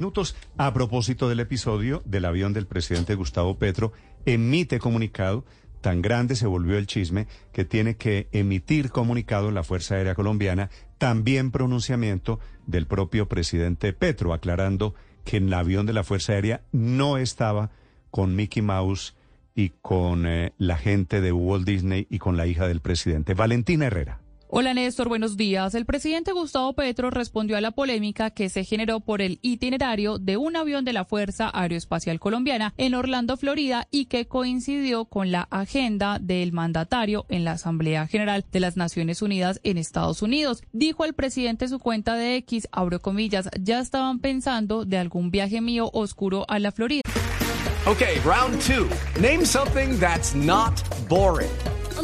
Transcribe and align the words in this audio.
Minutos 0.00 0.36
a 0.58 0.72
propósito 0.72 1.28
del 1.28 1.40
episodio 1.40 2.02
del 2.04 2.24
avión 2.24 2.52
del 2.52 2.68
presidente 2.68 3.16
Gustavo 3.16 3.58
Petro, 3.58 3.92
emite 4.26 4.78
comunicado. 4.78 5.44
Tan 5.80 6.02
grande 6.02 6.36
se 6.36 6.46
volvió 6.46 6.78
el 6.78 6.86
chisme 6.86 7.26
que 7.52 7.64
tiene 7.64 7.96
que 7.96 8.28
emitir 8.30 8.92
comunicado 8.92 9.50
la 9.50 9.64
Fuerza 9.64 9.96
Aérea 9.96 10.14
Colombiana, 10.14 10.70
también 10.98 11.50
pronunciamiento 11.50 12.38
del 12.64 12.86
propio 12.86 13.26
presidente 13.26 13.92
Petro, 13.92 14.32
aclarando 14.32 14.94
que 15.24 15.38
en 15.38 15.48
el 15.48 15.54
avión 15.54 15.84
de 15.84 15.94
la 15.94 16.04
Fuerza 16.04 16.34
Aérea 16.34 16.62
no 16.70 17.18
estaba 17.18 17.72
con 18.12 18.36
Mickey 18.36 18.62
Mouse 18.62 19.16
y 19.56 19.70
con 19.82 20.26
eh, 20.26 20.52
la 20.58 20.76
gente 20.76 21.20
de 21.20 21.32
Walt 21.32 21.66
Disney 21.66 22.06
y 22.08 22.20
con 22.20 22.36
la 22.36 22.46
hija 22.46 22.68
del 22.68 22.78
presidente, 22.78 23.34
Valentina 23.34 23.86
Herrera. 23.86 24.20
Hola 24.50 24.72
Néstor, 24.72 25.10
buenos 25.10 25.36
días. 25.36 25.74
El 25.74 25.84
presidente 25.84 26.32
Gustavo 26.32 26.72
Petro 26.72 27.10
respondió 27.10 27.58
a 27.58 27.60
la 27.60 27.70
polémica 27.70 28.30
que 28.30 28.48
se 28.48 28.64
generó 28.64 29.00
por 29.00 29.20
el 29.20 29.38
itinerario 29.42 30.18
de 30.18 30.38
un 30.38 30.56
avión 30.56 30.86
de 30.86 30.94
la 30.94 31.04
Fuerza 31.04 31.50
Aeroespacial 31.52 32.18
Colombiana 32.18 32.72
en 32.78 32.94
Orlando, 32.94 33.36
Florida, 33.36 33.88
y 33.90 34.06
que 34.06 34.26
coincidió 34.26 35.04
con 35.04 35.30
la 35.32 35.42
agenda 35.50 36.18
del 36.18 36.52
mandatario 36.52 37.26
en 37.28 37.44
la 37.44 37.52
Asamblea 37.52 38.06
General 38.06 38.42
de 38.50 38.60
las 38.60 38.78
Naciones 38.78 39.20
Unidas 39.20 39.60
en 39.64 39.76
Estados 39.76 40.22
Unidos. 40.22 40.62
Dijo 40.72 41.04
el 41.04 41.12
presidente 41.12 41.68
su 41.68 41.78
cuenta 41.78 42.14
de 42.14 42.36
X, 42.36 42.68
abro 42.72 43.02
comillas, 43.02 43.50
ya 43.60 43.80
estaban 43.80 44.18
pensando 44.18 44.86
de 44.86 44.96
algún 44.96 45.30
viaje 45.30 45.60
mío 45.60 45.90
oscuro 45.92 46.46
a 46.48 46.58
la 46.58 46.72
Florida. 46.72 47.02
Okay, 47.86 48.18
round 48.24 48.58
two. 48.62 48.88
Name 49.20 49.44
something 49.44 49.98
that's 50.00 50.34
not 50.34 50.72
boring. 51.06 51.50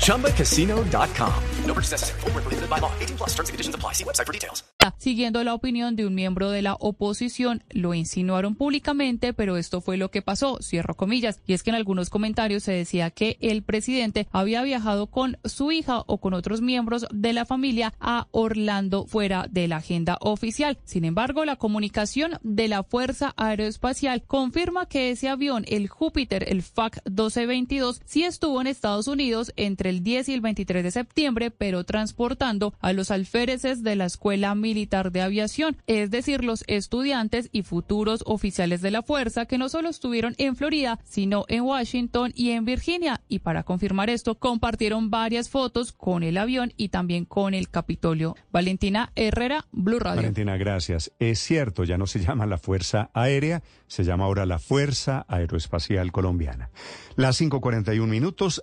ChumbaCasino.com. 0.00 1.34
No 1.66 1.74
purchase 1.74 1.92
necessary. 1.92 2.20
Full 2.20 2.32
prohibited 2.32 2.68
by 2.68 2.80
law. 2.80 2.92
18 3.00 3.16
plus 3.16 3.30
terms 3.30 3.48
and 3.48 3.54
conditions 3.54 3.74
apply. 3.74 3.94
See 3.94 4.04
website 4.04 4.26
for 4.26 4.32
details. 4.32 4.64
Siguiendo 4.98 5.44
la 5.44 5.54
opinión 5.54 5.94
de 5.94 6.06
un 6.06 6.14
miembro 6.14 6.50
de 6.50 6.62
la 6.62 6.74
oposición, 6.74 7.62
lo 7.70 7.94
insinuaron 7.94 8.54
públicamente, 8.54 9.32
pero 9.32 9.56
esto 9.56 9.80
fue 9.80 9.96
lo 9.96 10.10
que 10.10 10.22
pasó, 10.22 10.58
cierro 10.62 10.94
comillas, 10.94 11.40
y 11.46 11.52
es 11.52 11.62
que 11.62 11.70
en 11.70 11.76
algunos 11.76 12.10
comentarios 12.10 12.62
se 12.62 12.72
decía 12.72 13.10
que 13.10 13.36
el 13.40 13.62
presidente 13.62 14.26
había 14.32 14.62
viajado 14.62 15.06
con 15.06 15.38
su 15.44 15.70
hija 15.72 16.02
o 16.06 16.18
con 16.18 16.34
otros 16.34 16.60
miembros 16.60 17.06
de 17.12 17.32
la 17.32 17.44
familia 17.44 17.94
a 18.00 18.28
Orlando 18.30 19.06
fuera 19.06 19.46
de 19.50 19.68
la 19.68 19.76
agenda 19.76 20.16
oficial. 20.20 20.78
Sin 20.84 21.04
embargo, 21.04 21.44
la 21.44 21.56
comunicación 21.56 22.38
de 22.42 22.68
la 22.68 22.82
Fuerza 22.82 23.34
Aeroespacial 23.36 24.22
confirma 24.22 24.86
que 24.86 25.10
ese 25.10 25.28
avión, 25.28 25.64
el 25.68 25.88
Júpiter, 25.88 26.44
el 26.48 26.62
FAC 26.62 27.02
1222, 27.04 28.00
sí 28.06 28.24
estuvo 28.24 28.60
en 28.60 28.66
Estados 28.66 29.08
Unidos 29.08 29.52
entre 29.56 29.89
el 29.90 30.02
10 30.02 30.30
y 30.30 30.34
el 30.34 30.40
23 30.40 30.82
de 30.82 30.90
septiembre, 30.90 31.50
pero 31.50 31.84
transportando 31.84 32.72
a 32.80 32.92
los 32.92 33.10
alféreces 33.10 33.82
de 33.82 33.96
la 33.96 34.06
Escuela 34.06 34.54
Militar 34.54 35.12
de 35.12 35.20
Aviación, 35.20 35.76
es 35.86 36.10
decir, 36.10 36.42
los 36.42 36.64
estudiantes 36.66 37.50
y 37.52 37.62
futuros 37.62 38.22
oficiales 38.26 38.80
de 38.80 38.90
la 38.90 39.02
Fuerza 39.02 39.46
que 39.46 39.58
no 39.58 39.68
solo 39.68 39.88
estuvieron 39.88 40.34
en 40.38 40.56
Florida, 40.56 40.98
sino 41.04 41.44
en 41.48 41.62
Washington 41.62 42.32
y 42.34 42.50
en 42.50 42.64
Virginia. 42.64 43.20
Y 43.28 43.40
para 43.40 43.64
confirmar 43.64 44.10
esto, 44.10 44.36
compartieron 44.36 45.10
varias 45.10 45.50
fotos 45.50 45.92
con 45.92 46.22
el 46.22 46.38
avión 46.38 46.72
y 46.76 46.88
también 46.88 47.24
con 47.24 47.54
el 47.54 47.68
Capitolio. 47.68 48.36
Valentina 48.52 49.12
Herrera, 49.14 49.66
Blue 49.72 49.98
Radio. 49.98 50.22
Valentina, 50.22 50.56
gracias. 50.56 51.12
Es 51.18 51.40
cierto, 51.40 51.84
ya 51.84 51.98
no 51.98 52.06
se 52.06 52.20
llama 52.20 52.46
la 52.46 52.58
Fuerza 52.58 53.10
Aérea, 53.12 53.62
se 53.86 54.04
llama 54.04 54.24
ahora 54.24 54.46
la 54.46 54.58
Fuerza 54.58 55.26
Aeroespacial 55.28 56.12
Colombiana. 56.12 56.70
Las 57.16 57.40
5:41 57.40 58.06
minutos. 58.06 58.62